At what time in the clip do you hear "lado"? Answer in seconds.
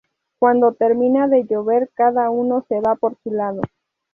3.29-3.61